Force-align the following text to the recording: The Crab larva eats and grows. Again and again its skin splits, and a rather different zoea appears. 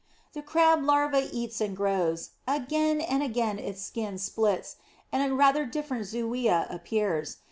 The 0.33 0.41
Crab 0.41 0.81
larva 0.83 1.29
eats 1.31 1.61
and 1.61 1.77
grows. 1.77 2.31
Again 2.47 3.01
and 3.01 3.21
again 3.21 3.59
its 3.59 3.83
skin 3.83 4.17
splits, 4.17 4.77
and 5.11 5.21
a 5.31 5.35
rather 5.35 5.63
different 5.63 6.05
zoea 6.05 6.65
appears. 6.73 7.37